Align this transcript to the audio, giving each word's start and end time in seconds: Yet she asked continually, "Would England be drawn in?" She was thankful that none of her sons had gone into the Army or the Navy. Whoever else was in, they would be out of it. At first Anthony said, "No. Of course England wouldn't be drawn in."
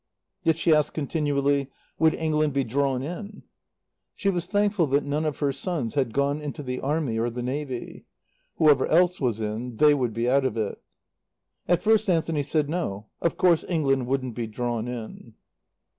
Yet 0.41 0.57
she 0.57 0.73
asked 0.73 0.95
continually, 0.95 1.69
"Would 1.99 2.15
England 2.15 2.53
be 2.53 2.63
drawn 2.63 3.03
in?" 3.03 3.43
She 4.15 4.31
was 4.31 4.47
thankful 4.47 4.87
that 4.87 5.03
none 5.03 5.25
of 5.25 5.37
her 5.37 5.53
sons 5.53 5.93
had 5.93 6.11
gone 6.11 6.41
into 6.41 6.63
the 6.63 6.79
Army 6.79 7.19
or 7.19 7.29
the 7.29 7.43
Navy. 7.43 8.05
Whoever 8.55 8.87
else 8.87 9.21
was 9.21 9.39
in, 9.41 9.75
they 9.75 9.93
would 9.93 10.11
be 10.15 10.27
out 10.27 10.43
of 10.43 10.57
it. 10.57 10.81
At 11.67 11.83
first 11.83 12.09
Anthony 12.09 12.41
said, 12.41 12.67
"No. 12.67 13.09
Of 13.21 13.37
course 13.37 13.63
England 13.69 14.07
wouldn't 14.07 14.33
be 14.33 14.47
drawn 14.47 14.87
in." 14.87 15.35